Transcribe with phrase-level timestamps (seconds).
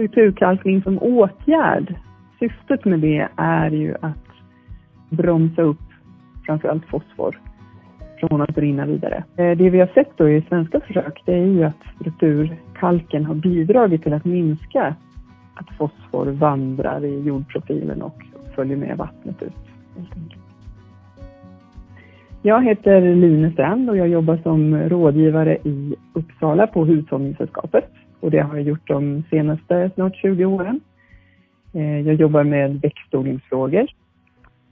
[0.00, 1.94] strukturkalkning som åtgärd,
[2.38, 4.26] syftet med det är ju att
[5.10, 5.80] bromsa upp
[6.46, 7.38] framförallt fosfor
[8.20, 9.24] från att rinna vidare.
[9.36, 13.34] Eh, det vi har sett då i svenska försök det är ju att strukturkalken har
[13.34, 14.94] bidragit till att minska
[15.54, 18.22] att fosfor vandrar i jordprofilen och
[18.54, 19.52] följer med vattnet ut.
[22.42, 27.90] Jag heter Line Strand och jag jobbar som rådgivare i Uppsala på Hushållningssällskapet
[28.20, 30.80] och det har jag gjort de senaste snart 20 åren.
[31.74, 33.86] Eh, jag jobbar med växtodlingsfrågor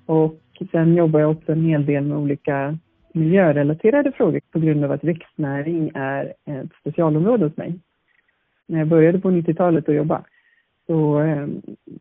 [0.07, 2.79] och sen jobbar jag också en hel del med olika
[3.13, 7.79] miljörelaterade frågor på grund av att växtnäring är ett specialområde hos mig.
[8.67, 10.25] När jag började på 90-talet att jobba
[10.87, 11.47] så eh,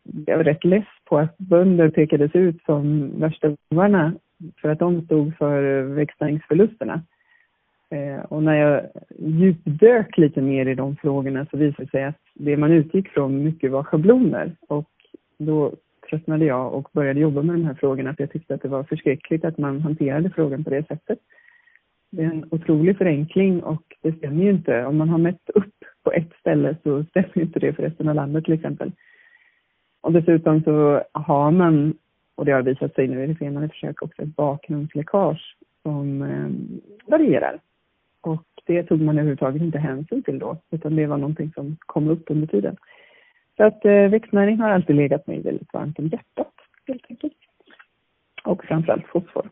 [0.03, 4.13] blev jag var rätt less på att bönder pekades ut som värsta bovarna
[4.61, 7.01] för att de stod för växtnäringsförlusterna.
[7.89, 12.21] Eh, och när jag djupdök lite mer i de frågorna så visade det sig att
[12.33, 14.91] det man utgick från mycket var schabloner och
[15.37, 15.73] då
[16.09, 18.83] tröttnade jag och började jobba med de här frågorna för jag tyckte att det var
[18.83, 21.19] förskräckligt att man hanterade frågan på det sättet.
[22.11, 24.85] Det är en otrolig förenkling och det stämmer ju inte.
[24.85, 28.15] Om man har mätt upp på ett ställe så stämmer inte det för resten av
[28.15, 28.91] landet till exempel.
[30.01, 31.97] Och dessutom så har man,
[32.35, 36.49] och det har visat sig nu i det senare försök också, ett bakgrundsläckage som eh,
[37.11, 37.59] varierar.
[38.21, 42.09] Och det tog man överhuvudtaget inte hänsyn till då, utan det var någonting som kom
[42.09, 42.77] upp under tiden.
[43.57, 46.53] Så att eh, växtnäring har alltid legat mig väldigt varmt om hjärtat,
[46.87, 47.33] helt enkelt.
[48.43, 49.49] Och framförallt fosfor.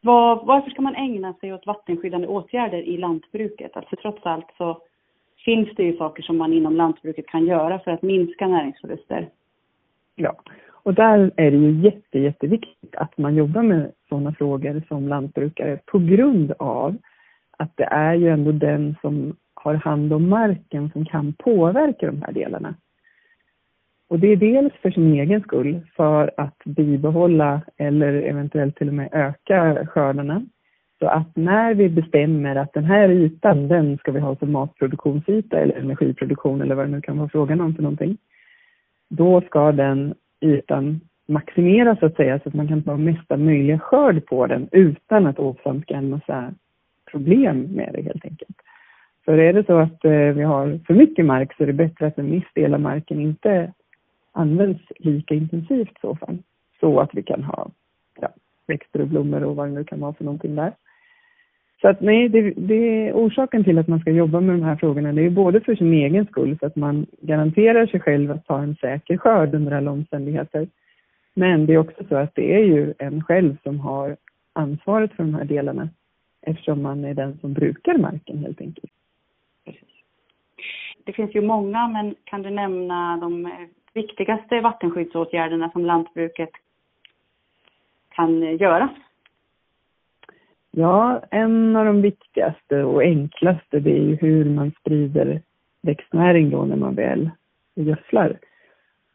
[0.00, 3.76] Var, varför ska man ägna sig åt vattenskyddande åtgärder i lantbruket?
[3.76, 4.82] Alltså trots allt så
[5.44, 9.28] finns det ju saker som man inom lantbruket kan göra för att minska näringsförluster.
[10.14, 10.36] Ja,
[10.84, 15.78] och där är det ju jätte, jätteviktigt att man jobbar med sådana frågor som lantbrukare
[15.86, 16.96] på grund av
[17.58, 22.22] att det är ju ändå den som har hand om marken som kan påverka de
[22.22, 22.74] här delarna.
[24.08, 28.94] Och det är dels för sin egen skull, för att bibehålla eller eventuellt till och
[28.94, 30.42] med öka skördarna.
[30.98, 35.58] Så att när vi bestämmer att den här ytan, den ska vi ha som matproduktionsyta
[35.58, 38.16] eller energiproduktion eller vad det nu kan vara frågan om för någonting.
[39.08, 40.14] Då ska den
[40.44, 44.68] ytan maximeras så att säga så att man kan ta mesta möjliga skörd på den
[44.72, 46.54] utan att åsamka en massa
[47.10, 48.56] problem med det helt enkelt.
[49.24, 52.06] För är det så att eh, vi har för mycket mark så är det bättre
[52.06, 53.72] att en viss del av marken inte
[54.32, 56.38] används lika intensivt i så fall.
[56.80, 57.70] Så att vi kan ha
[58.20, 58.28] ja,
[58.66, 60.72] växter och blommor och vad det nu kan vara för någonting där.
[61.84, 64.76] Så att nej, det, det är orsaken till att man ska jobba med de här
[64.76, 65.12] frågorna.
[65.12, 68.58] Det är både för sin egen skull, så att man garanterar sig själv att ta
[68.58, 70.68] en säker skörd under alla omständigheter.
[71.34, 74.16] Men det är också så att det är ju en själv som har
[74.52, 75.88] ansvaret för de här delarna
[76.42, 78.92] eftersom man är den som brukar marken helt enkelt.
[81.04, 83.52] Det finns ju många, men kan du nämna de
[83.94, 86.50] viktigaste vattenskyddsåtgärderna som lantbruket
[88.08, 88.88] kan göra?
[90.76, 95.40] Ja, en av de viktigaste och enklaste det är ju hur man sprider
[95.82, 97.30] växtnäring då när man väl
[97.74, 98.38] gödslar.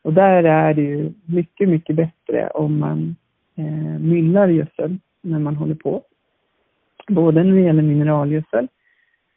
[0.02, 3.16] Och där är det ju mycket, mycket bättre om man
[3.56, 6.04] eh, myllar gödseln när man håller på.
[7.08, 8.68] Både när det gäller mineralgödsel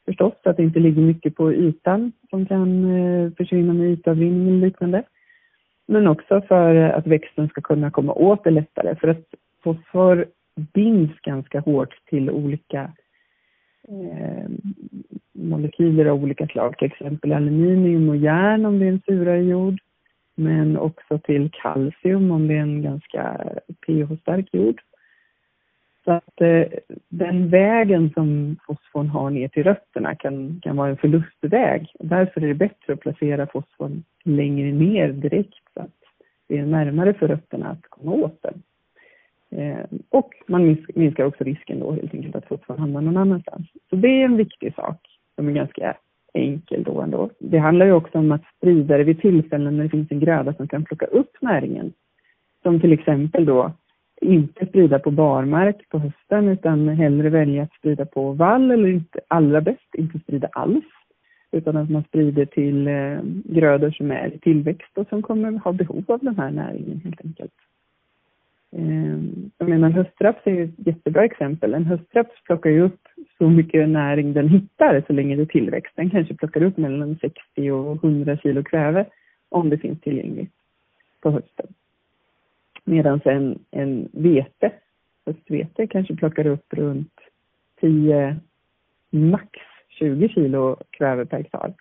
[0.04, 4.48] förstås, så att det inte ligger mycket på ytan som kan eh, försvinna med ytavrinning
[4.48, 5.02] eller liknande.
[5.86, 8.94] Men också för att växten ska kunna komma åt det lättare.
[8.94, 9.24] För att
[9.62, 12.92] fosfor binds ganska hårt till olika
[13.88, 14.48] eh,
[15.32, 19.80] molekyler av olika slag, till exempel aluminium och järn om det är en surare jord,
[20.34, 23.40] men också till kalcium om det är en ganska
[23.86, 24.80] pH-stark jord.
[26.04, 26.64] Så att eh,
[27.08, 31.92] den vägen som fosforn har ner till rötterna kan, kan vara en förlustväg.
[31.98, 35.90] Därför är det bättre att placera fosforn längre ner direkt så att
[36.48, 38.62] det är närmare för rötterna att komma åt den.
[39.56, 43.66] Eh, och man minskar också risken då helt enkelt att fortfarande hamnar någon annanstans.
[43.90, 44.98] Så det är en viktig sak
[45.36, 45.96] som är ganska
[46.34, 47.30] enkel då ändå.
[47.38, 50.54] Det handlar ju också om att sprida det vid tillfällen när det finns en gröda
[50.54, 51.92] som kan plocka upp näringen.
[52.62, 53.72] Som till exempel då
[54.20, 59.20] inte sprida på barmark på hösten utan hellre välja att sprida på vall eller inte,
[59.28, 60.84] allra bäst inte sprida alls.
[61.52, 65.72] Utan att man sprider till eh, grödor som är i tillväxt och som kommer ha
[65.72, 67.52] behov av den här näringen helt enkelt.
[68.76, 71.74] Ehm, jag menar höstraps är ett jättebra exempel.
[71.74, 73.08] En höstraps plockar ju upp
[73.38, 75.92] så mycket näring den hittar så länge det är tillväxt.
[75.96, 79.06] Den kanske plockar upp mellan 60 och 100 kilo kväve
[79.48, 80.52] om det finns tillgängligt
[81.20, 81.66] på hösten.
[82.84, 84.72] Medan en, en vete,
[85.26, 87.20] höstvete kanske plockar upp runt
[87.80, 88.36] 10,
[89.10, 89.50] max
[89.88, 91.74] 20 kilo kväve per hektar.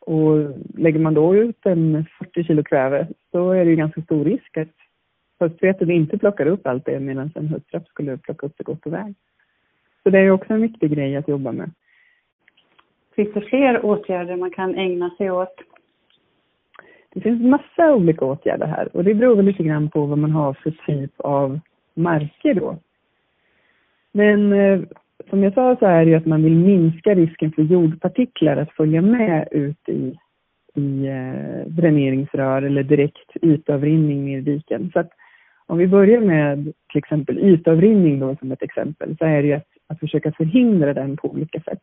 [0.00, 4.24] Och lägger man då ut en 40 kilo kväve så är det ju ganska stor
[4.24, 4.68] risk att
[5.40, 8.92] höstveten inte plockar upp allt det medan en höstraps skulle plocka upp det gott och
[8.92, 9.14] väl.
[10.02, 11.70] Så det är också en viktig grej att jobba med.
[13.16, 15.54] Finns det fler åtgärder man kan ägna sig åt?
[17.12, 20.30] Det finns massa olika åtgärder här och det beror väl lite grann på vad man
[20.30, 21.60] har för typ av
[21.94, 22.76] marker då.
[24.12, 24.80] Men eh,
[25.30, 28.72] som jag sa så är det ju att man vill minska risken för jordpartiklar att
[28.72, 30.18] följa med ut i,
[30.74, 34.90] i eh, dräneringsrör eller direkt ytavrinning ner i diken.
[34.92, 35.10] Så att
[35.70, 39.54] om vi börjar med till exempel ytavrinning då som ett exempel så är det ju
[39.54, 41.82] att, att försöka förhindra den på olika sätt.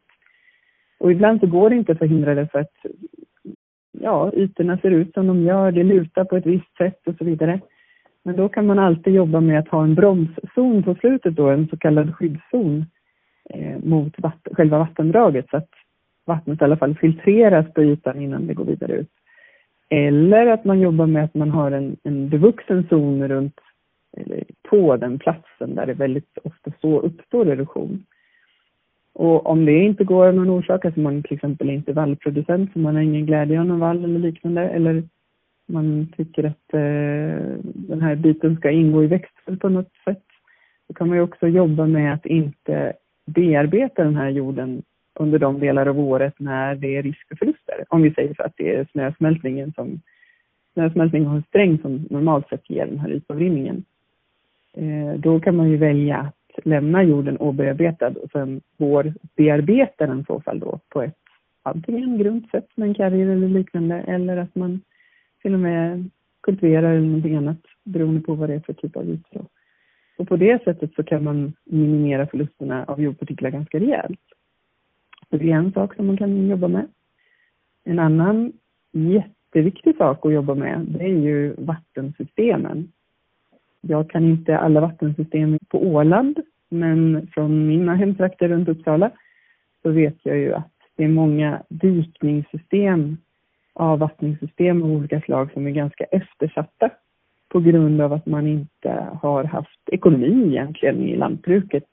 [0.99, 2.75] Och ibland så går det inte att förhindra det för att
[3.91, 7.25] ja, ytorna ser ut som de gör, det lutar på ett visst sätt och så
[7.25, 7.59] vidare.
[8.23, 11.67] Men då kan man alltid jobba med att ha en bromszon på slutet då, en
[11.67, 12.85] så kallad skyddszon
[13.49, 15.69] eh, mot vatten, själva vattendraget så att
[16.25, 19.11] vattnet i alla fall filtreras på ytan innan det går vidare ut.
[19.89, 23.59] Eller att man jobbar med att man har en, en bevuxen zon runt,
[24.17, 28.05] eller på den platsen där det väldigt ofta så uppstår erosion.
[29.13, 32.73] Och om det inte går av någon orsak, alltså man till exempel inte är vallproducent,
[32.73, 35.03] så man har ingen glädje av någon vall eller liknande, eller
[35.65, 40.23] man tycker att eh, den här biten ska ingå i växten på något sätt,
[40.87, 42.93] då kan man ju också jobba med att inte
[43.25, 44.81] bearbeta den här jorden
[45.13, 47.85] under de delar av året när det är risk för förluster.
[47.89, 50.01] Om vi säger så att det är snösmältningen som
[50.73, 53.83] snösmältning och en sträng som normalt sett ger den här ytavrinningen.
[54.77, 60.23] Eh, då kan man ju välja att lämna jorden obearbetad och sen vårbearbeta den i
[60.23, 61.17] så fall då på ett
[61.63, 64.81] antingen grunt sätt med en karriär eller liknande eller att man
[65.41, 66.09] till och med
[66.41, 69.45] kultiverar eller någonting annat beroende på vad det är för typ av ytor.
[70.17, 74.19] Och på det sättet så kan man minimera förlusterna av jordpartiklar ganska rejält.
[75.29, 76.87] Så det är en sak som man kan jobba med.
[77.83, 78.53] En annan
[78.91, 82.91] jätteviktig sak att jobba med, det är ju vattensystemen.
[83.87, 86.39] Jag kan inte alla vattensystem på Åland,
[86.69, 89.11] men från mina hemtrakter runt Uppsala
[89.81, 93.17] så vet jag ju att det är många dykningssystem,
[93.73, 96.89] avvattningssystem av olika slag som är ganska eftersatta
[97.49, 101.87] på grund av att man inte har haft ekonomi egentligen i lantbruket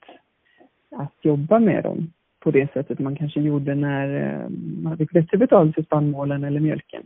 [0.91, 4.49] att jobba med dem på det sättet man kanske gjorde när eh,
[4.83, 7.03] man fick bättre betalt för spannmålen eller mjölken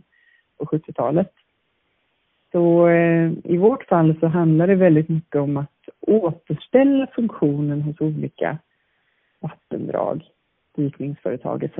[0.57, 1.31] på 70-talet.
[2.51, 8.01] Så eh, i vårt fall så handlar det väldigt mycket om att återställa funktionen hos
[8.01, 8.57] olika
[9.39, 10.23] vattendrag,
[10.75, 11.77] dykningsföretag etc.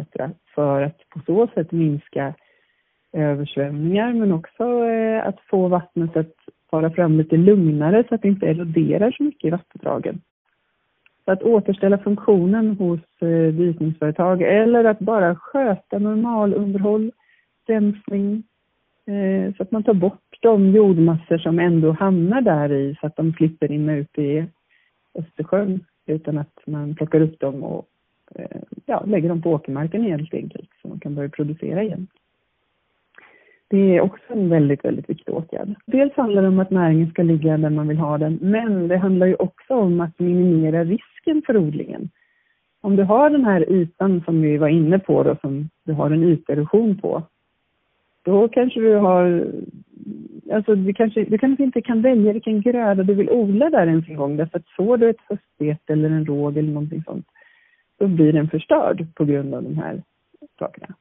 [0.55, 2.33] för att på så sätt minska
[3.13, 6.35] översvämningar men också eh, att få vattnet att
[6.71, 10.21] fara fram lite lugnare så att det inte eroderar så mycket i vattendragen.
[11.25, 17.11] Så att återställa funktionen hos eh, dykningsföretag eller att bara sköta normalunderhåll,
[17.67, 18.43] rensning,
[19.05, 23.15] eh, så att man tar bort de jordmassor som ändå hamnar där i så att
[23.15, 24.45] de slipper rinna ut i
[25.13, 27.87] Östersjön utan att man plockar upp dem och
[28.35, 32.07] eh, ja, lägger dem på åkermarken helt enkelt så man kan börja producera igen.
[33.69, 35.75] Det är också en väldigt, väldigt viktig åtgärd.
[35.85, 38.97] Dels handlar det om att näringen ska ligga där man vill ha den, men det
[38.97, 42.09] handlar ju också om att minimera risken för odlingen.
[42.81, 46.11] Om du har den här ytan som vi var inne på då, som du har
[46.11, 47.23] en yterosion på,
[48.23, 49.47] då kanske du har,
[50.53, 54.09] alltså du kanske, du kanske inte kan välja vilken gröda du vill odla där ens
[54.09, 57.27] en gång, därför att sår du ett höstbete eller en råg eller någonting sånt,
[57.99, 60.03] då blir den förstörd på grund av de här
[60.59, 60.95] sakerna.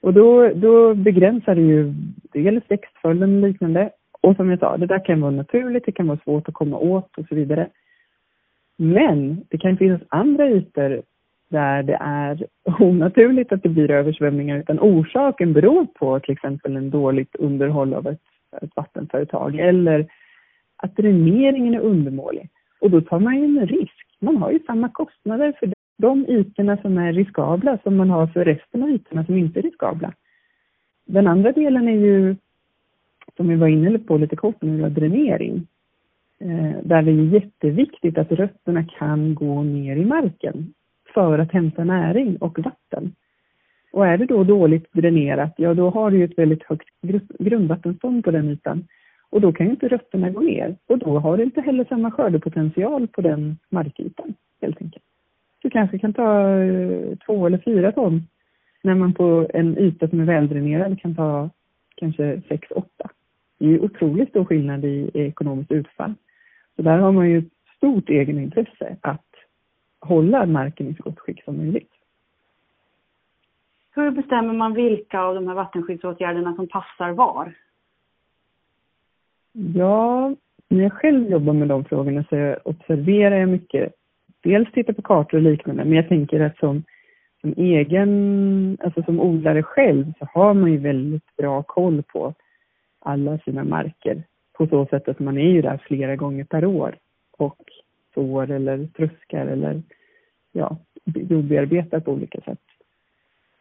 [0.00, 1.94] Och då, då begränsar det ju
[2.32, 3.90] dels växtföljden och liknande.
[4.20, 6.78] Och som jag sa, det där kan vara naturligt, det kan vara svårt att komma
[6.78, 7.68] åt och så vidare.
[8.76, 11.02] Men det kan finnas andra ytor
[11.54, 12.46] där det är
[12.80, 18.06] onaturligt att det blir översvämningar utan orsaken beror på till exempel en dåligt underhåll av
[18.06, 18.22] ett,
[18.62, 20.06] ett vattenföretag eller
[20.76, 22.50] att dräneringen är undermålig.
[22.80, 24.06] Och då tar man ju en risk.
[24.20, 28.44] Man har ju samma kostnader för de ytorna som är riskabla som man har för
[28.44, 30.12] resten av ytorna som inte är riskabla.
[31.06, 32.36] Den andra delen är ju,
[33.36, 35.66] som vi var inne på lite kort nu, dränering.
[36.40, 40.74] Eh, där det är jätteviktigt att rötterna kan gå ner i marken
[41.14, 43.14] för att hämta näring och vatten.
[43.92, 46.88] Och är det då dåligt dränerat, ja då har du ju ett väldigt högt
[47.38, 48.86] grundvattenstånd på den ytan.
[49.30, 52.10] Och då kan ju inte rötterna gå ner och då har du inte heller samma
[52.10, 55.04] skördepotential på den markytan helt enkelt.
[55.62, 58.22] Du kanske kan ta eh, två eller fyra ton
[58.82, 61.50] när man på en yta som är väldränerad kan ta
[61.96, 63.10] kanske sex, åtta.
[63.58, 66.14] Det är ju otroligt stor skillnad i ekonomiskt utfall.
[66.76, 69.33] Så där har man ju ett stort egenintresse att
[70.04, 71.90] hålla marken i så gott skick som möjligt.
[73.94, 77.54] Hur bestämmer man vilka av de här vattenskyddsåtgärderna som passar var?
[79.52, 80.34] Ja,
[80.68, 83.92] när jag själv jobbar med de frågorna så observerar jag mycket.
[84.42, 86.82] Dels tittar på kartor och liknande, men jag tänker att som,
[87.40, 92.34] som egen, alltså som odlare själv så har man ju väldigt bra koll på
[92.98, 96.96] alla sina marker på så sätt att man är ju där flera gånger per år
[97.38, 97.64] och
[98.14, 99.82] sår eller tröskar eller
[100.52, 102.60] ja, jordbearbetar på olika sätt.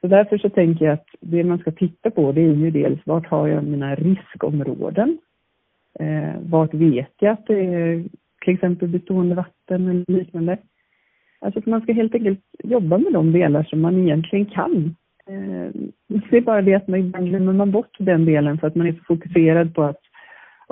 [0.02, 3.00] Så därför så tänker jag att det man ska titta på det är ju dels
[3.06, 5.18] vart har jag mina riskområden?
[6.00, 8.04] Eh, vart vet jag att det är
[8.42, 10.58] till exempel bestående vatten eller liknande?
[11.40, 14.96] Alltså att man ska helt enkelt jobba med de delar som man egentligen kan.
[15.28, 15.70] Eh,
[16.08, 18.88] det är bara det att man ibland glömmer man bort den delen för att man
[18.88, 20.02] är så fokuserad på att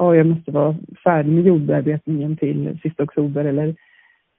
[0.02, 3.68] oh, jag måste vara färdig med jordbearbetningen till sista oktober eller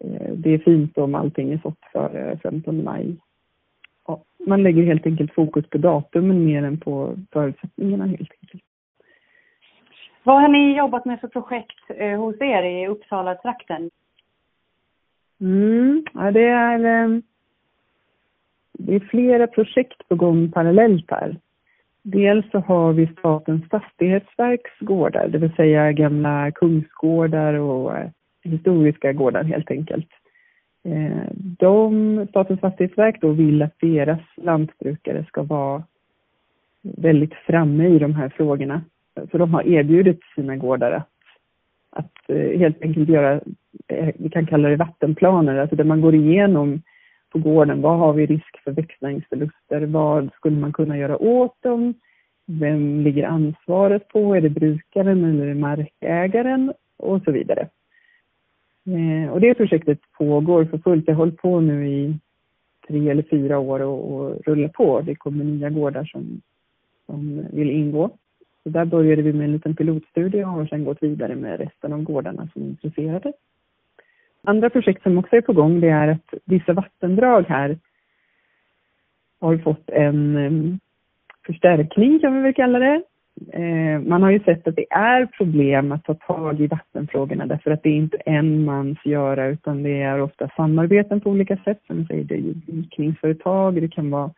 [0.05, 3.17] eh, det är fint om allting är sått före 15 maj.
[4.07, 8.63] Ja, man lägger helt enkelt fokus på datumen mer än på förutsättningarna helt enkelt.
[10.23, 13.91] Vad har ni jobbat med för projekt eh, hos er i Uppsala-trakten?
[15.41, 17.19] Mm, ja, det är, eh,
[18.73, 21.37] det är flera projekt på gång parallellt här.
[22.03, 28.09] Dels så har vi Statens fastighetsverks gårdar, det vill säga gamla kungsgårdar och eh,
[28.43, 30.09] historiska gårdar helt enkelt.
[30.85, 35.83] Eh, de, Statens fastighetsverk då vill att deras lantbrukare ska vara
[36.83, 38.83] väldigt framme i de här frågorna.
[39.31, 41.09] Så de har erbjudit sina gårdar att,
[41.91, 43.41] att eh, helt enkelt göra,
[44.15, 46.83] vi kan kalla det vattenplaner, alltså där man går igenom
[47.33, 47.83] på gården.
[47.83, 49.81] Vad har vi risk för växtnäringsförluster?
[49.81, 51.95] Vad skulle man kunna göra åt dem?
[52.47, 54.35] Vem ligger ansvaret på?
[54.35, 56.73] Är det brukaren eller är det markägaren?
[56.97, 57.69] Och så vidare.
[58.87, 61.07] Eh, och det projektet pågår för fullt.
[61.07, 62.19] Det har hållit på nu i
[62.89, 65.01] tre eller fyra år och, och rullar på.
[65.01, 66.41] Det kommer nya gårdar som,
[67.07, 68.11] som vill ingå.
[68.63, 71.93] Så där började vi med en liten pilotstudie och har sedan gått vidare med resten
[71.93, 73.33] av gårdarna som är intresserade.
[74.47, 77.79] Andra projekt som också är på gång det är att vissa vattendrag här
[79.41, 80.81] har fått en
[81.47, 83.03] förstärkning kan vi väl kalla det.
[83.53, 87.71] Eh, man har ju sett att det är problem att ta tag i vattenfrågorna därför
[87.71, 91.81] att det är inte en mans göra utan det är ofta samarbeten på olika sätt.
[91.87, 94.31] Som säger, det är dikningsföretag, det kan vara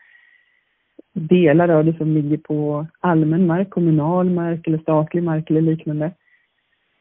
[1.12, 6.10] delar av det som ligger på allmän mark, kommunal mark eller statlig mark eller liknande.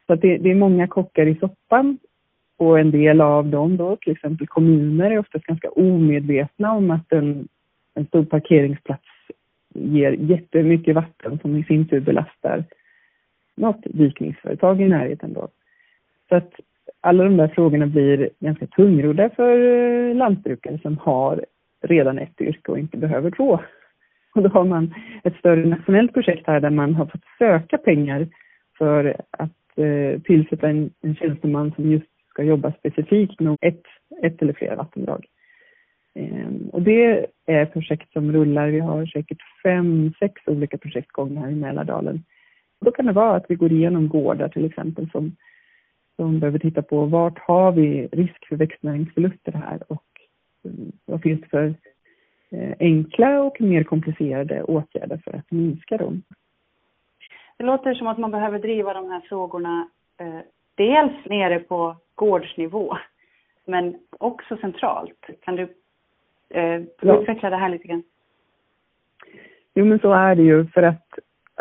[0.08, 1.98] Så att det, det är många kockar i soppan
[2.58, 7.14] och en del av dem då, till exempel kommuner, är oftast ganska omedvetna om att
[7.14, 7.48] en,
[7.94, 9.04] en stor parkeringsplats
[9.74, 12.64] ger jättemycket vatten som i sin tur belastar
[13.56, 15.48] något dykningsföretag i närheten då.
[16.30, 16.54] Så att
[17.02, 21.46] alla de där frågorna blir ganska tungrodda för eh, lantbrukare som har
[21.82, 23.60] redan ett yrke och inte behöver två.
[24.36, 24.94] Och då har man
[25.24, 28.28] ett större nationellt projekt här där man har fått söka pengar
[28.78, 33.84] för att eh, tillsätta en, en tjänsteman som just ska jobba specifikt med ett,
[34.24, 35.26] ett eller flera vattendrag.
[36.16, 38.68] Ehm, och det är projekt som rullar.
[38.68, 42.24] Vi har säkert fem, sex olika projekt gång här i Mälardalen.
[42.82, 45.36] Då kan det vara att vi går igenom gårdar till exempel som,
[46.16, 50.06] som behöver titta på vart har vi risk för växtnäringsförluster här och
[50.66, 51.76] mm, vad finns det för
[52.52, 56.22] eh, enkla och mer komplicerade åtgärder för att minska dem.
[57.58, 59.88] Det låter som att man behöver driva de här frågorna
[60.20, 60.40] eh,
[60.76, 62.98] dels nere på gårdsnivå
[63.66, 65.26] men också centralt.
[65.42, 65.68] Kan du
[66.54, 67.22] Eh, ja.
[67.22, 68.04] Utveckla det här lite grann.
[69.76, 71.08] Jo, men så är det ju för att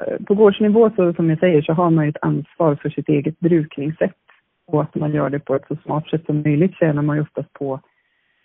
[0.06, 3.09] eh, på gårdsnivå så som jag säger så har man ju ett ansvar för sitt
[3.09, 4.16] eget brukningssätt
[4.66, 7.23] och att man gör det på ett så smart sätt som möjligt tjänar man ju
[7.23, 7.80] oftast på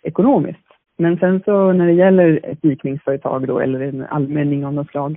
[0.02, 0.66] ekonomiskt.
[0.96, 5.16] Men sen så när det gäller ett dikningsföretag då eller en allmänning av något slag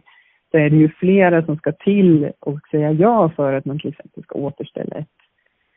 [0.51, 3.89] så är det ju flera som ska till och säga ja för att man till
[3.89, 5.07] exempel ska återställa ett,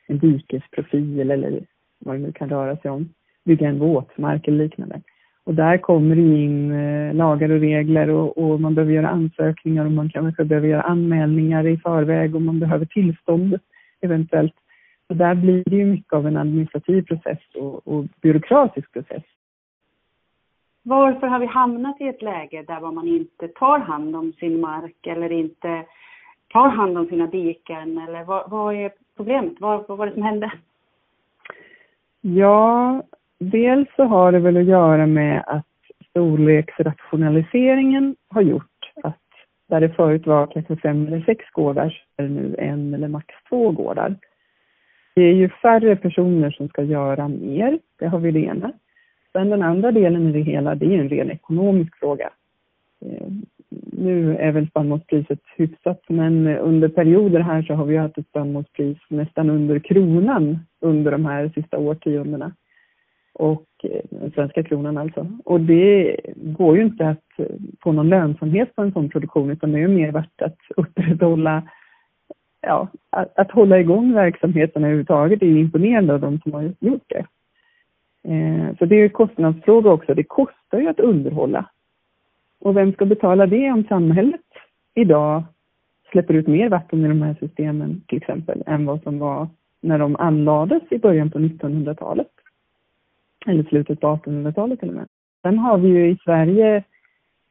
[0.06, 1.60] en dikesprofil eller
[1.98, 3.08] vad det nu kan röra sig om,
[3.44, 5.00] bygga en våtmark eller liknande.
[5.44, 9.84] Och där kommer det in eh, lagar och regler och, och, man behöver göra ansökningar
[9.84, 13.58] och man kanske behöver göra anmälningar i förväg och man behöver tillstånd
[14.00, 14.54] eventuellt.
[15.06, 19.22] Så där blir det ju mycket av en administrativ process och, och byråkratisk process.
[20.82, 25.06] Varför har vi hamnat i ett läge där man inte tar hand om sin mark
[25.06, 25.84] eller inte
[26.54, 29.52] tar hand om sina diken eller vad, vad är problemet?
[29.58, 30.52] Vad, vad var det som hände?
[32.20, 33.02] Ja,
[33.38, 35.66] dels så har det väl att göra med att
[36.10, 39.16] storleksrationaliseringen har gjort att
[39.68, 43.08] där det förut var kanske fem eller sex gårdar så är det nu en eller
[43.08, 44.16] max två gårdar.
[45.14, 48.72] Det är ju färre personer som ska göra mer, det har vi det ena.
[49.32, 52.30] Sen den andra delen i det hela, det är en ren ekonomisk fråga.
[53.00, 53.28] Eh,
[53.82, 58.98] nu är väl spannmålspriset hyfsat, men under perioder här så har vi haft ett spannmålspris
[59.08, 62.52] nästan under kronan under de här sista årtiondena.
[63.34, 63.66] Och
[64.10, 65.26] den svenska kronan alltså.
[65.44, 67.46] Och det går ju inte att
[67.82, 71.62] få någon lönsamhet på en sån produktion utan det är ju mer värt att upprätthålla
[72.60, 77.04] ja, att, att hålla igång verksamheten överhuvudtaget är ju imponerande av de som har gjort
[77.06, 77.26] det.
[78.28, 80.14] Eh, så det är en kostnadsfråga också.
[80.14, 81.70] Det kostar ju att underhålla.
[82.64, 84.40] Och vem ska betala det om samhället
[84.94, 85.42] idag
[86.10, 89.48] släpper ut mer vatten i de här systemen till exempel än vad som var
[89.80, 92.30] när de anlades i början på 1900-talet.
[93.46, 95.06] Eller slutet på 1800-talet till och med.
[95.42, 96.82] Sen har vi ju i Sverige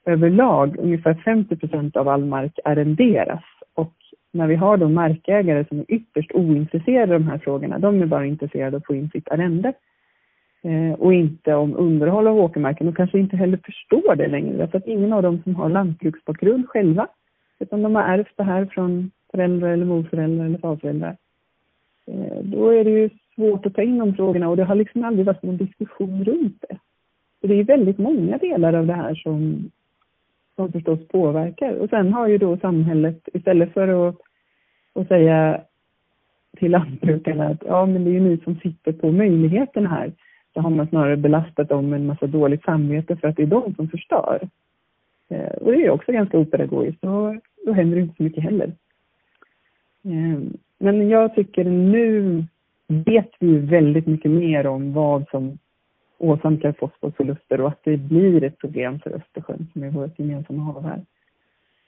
[0.05, 3.43] överlag ungefär 50 procent av all mark arrenderas
[3.73, 3.93] och
[4.31, 8.05] när vi har då markägare som är ytterst ointresserade av de här frågorna, de är
[8.05, 9.73] bara intresserade av att få in sitt arrende
[10.63, 14.77] Eh, och inte om underhåll av åkermarken och kanske inte heller förstår det längre därför
[14.77, 17.07] att ingen av dem som har lantbruksbakgrund själva
[17.59, 21.17] utan de har ärvt det här från föräldrar eller morföräldrar eller farföräldrar.
[22.07, 25.03] Eh, då är det ju svårt att ta in de frågorna och det har liksom
[25.03, 26.77] aldrig varit någon diskussion runt det.
[27.41, 29.71] Så det är väldigt många delar av det här som,
[30.55, 31.73] som förstås påverkar.
[31.73, 34.15] Och sen har ju då samhället, istället för att,
[34.93, 35.61] att säga
[36.57, 40.13] till lantbrukarna att ja, men det är ju ni som sitter på möjligheten här,
[40.53, 43.47] så har man snarare belastat dem med en massa dåligt samvete för att det är
[43.47, 44.49] de som förstör.
[45.29, 48.71] Eh, och det är också ganska opedagogiskt, och då händer det inte så mycket heller.
[50.03, 50.39] Eh,
[50.77, 52.43] men jag tycker nu
[52.87, 55.57] vet vi väldigt mycket mer om vad som
[56.17, 60.83] åsamkar fosforförluster och att det blir ett problem för Östersjön som är vårt gemensamma hav
[60.83, 61.01] här.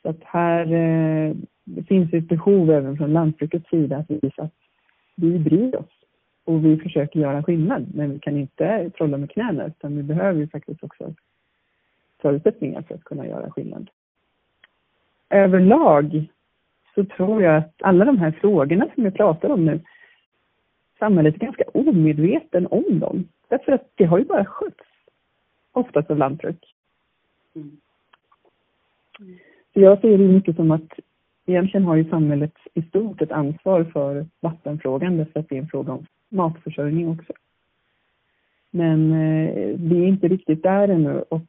[0.02, 4.54] Så att här eh, det finns ett behov även från lantbrukets sida att visa att
[5.16, 6.05] vi bryr oss
[6.46, 7.96] och vi försöker göra skillnad.
[7.96, 11.14] Men vi kan inte trolla med knäna utan vi behöver ju faktiskt också
[12.22, 13.90] förutsättningar för att kunna göra skillnad.
[15.30, 16.28] Överlag
[16.96, 19.80] så tror jag att alla de här frågorna som vi pratar om nu,
[21.00, 23.28] samhället är ganska omedveten om dem.
[23.48, 24.86] Därför att det har ju bara skötts,
[25.72, 26.76] oftast av lantbruk.
[27.56, 27.78] Mm.
[29.74, 31.00] Så jag ser det mycket som att
[31.46, 35.68] egentligen har ju samhället i stort ett ansvar för vattenfrågan därför att det är en
[35.68, 37.34] fråga om matförsörjning också.
[38.72, 41.42] Men eh, vi är inte riktigt där ännu och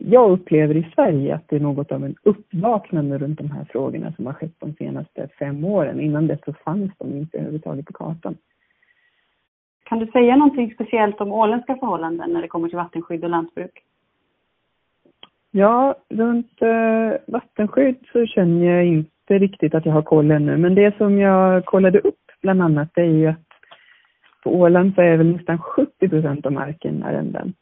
[0.00, 4.12] jag upplever i Sverige att det är något av en uppvaknande runt de här frågorna
[4.12, 6.00] som har skett de senaste fem åren.
[6.00, 8.36] Innan dess så fanns de inte överhuvudtaget på kartan.
[9.84, 13.82] Kan du säga någonting speciellt om åländska förhållanden när det kommer till vattenskydd och lantbruk?
[15.50, 20.56] Ja, runt eh, vattenskydd så känner jag inte riktigt att jag har koll ännu.
[20.56, 23.47] Men det som jag kollade upp bland annat är ju att
[24.48, 27.54] på Åland så är väl nästan 70 procent av marken arrenden.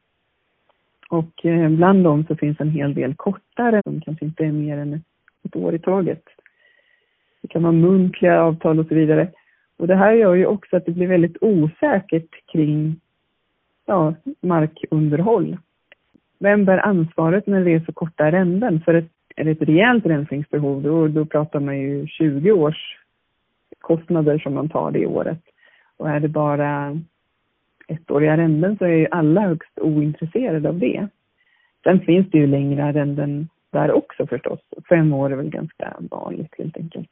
[1.09, 4.79] Och eh, bland dem så finns en hel del kortare, som kanske inte är mer
[4.79, 5.03] än
[5.45, 6.23] ett år i taget.
[7.43, 9.29] Det kan vara muntliga avtal och så vidare.
[9.79, 13.01] Och det här gör ju också att det blir väldigt osäkert kring
[13.87, 15.57] ja, markunderhåll.
[16.39, 18.81] Vem bär ansvaret när det är så korta arrenden?
[18.81, 22.99] För ett, är det ett rejält rensningsbehov, då, då pratar man ju 20 års
[23.81, 25.43] kostnader som man tar det året.
[25.97, 27.01] Och är det bara
[27.89, 31.09] ettåriga arrenden så är ju alla högst ointresserade av det.
[31.83, 34.61] Sen finns det ju längre arrenden där också förstås.
[34.89, 37.11] Fem år är väl ganska vanligt helt enkelt.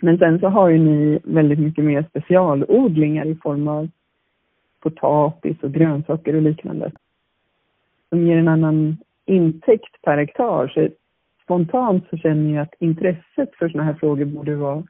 [0.00, 3.88] Men sen så har ju ni väldigt mycket mer specialodlingar i form av
[4.80, 6.92] potatis och grönsaker och liknande.
[8.08, 10.68] Som ger en annan intäkt per hektar.
[10.68, 10.88] Så
[11.42, 14.82] spontant så känner jag att intresset för sådana här frågor borde vara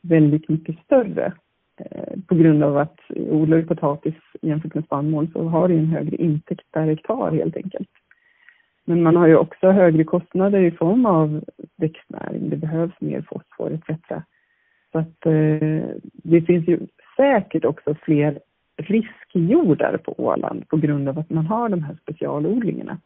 [0.00, 1.32] väldigt mycket större.
[1.80, 5.86] Eh, på grund av att odlar du potatis jämfört med spannmål så har du en
[5.86, 7.88] högre intäkt per hektar helt enkelt.
[8.84, 11.44] Men man har ju också högre kostnader i form av
[11.76, 14.08] växtnäring, det behövs mer fosfor etc.
[14.92, 16.78] Så att eh, det finns ju
[17.16, 18.38] säkert också fler
[18.76, 22.98] riskjordar på Åland på grund av att man har de här specialodlingarna.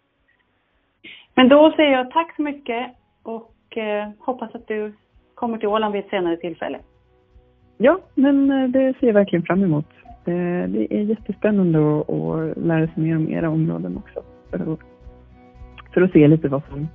[1.34, 2.90] Men då säger jag tack så mycket
[3.22, 4.92] och eh, hoppas att du
[5.34, 6.78] kommer till Åland vid ett senare tillfälle.
[7.76, 9.86] Ja, men eh, det ser jag verkligen fram emot.
[10.24, 14.22] Det är jättespännande att, lära sig mer om era områden också.
[14.50, 14.78] För att,
[15.94, 16.88] för att se lite vad som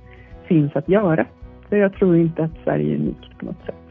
[0.46, 1.26] finns att göra.
[1.68, 3.89] För jag tror inte att Sverige är unikt på något sätt.